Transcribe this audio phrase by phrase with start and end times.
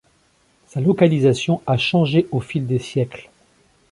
[0.65, 3.29] Sa localisation a changé au fil des siècles.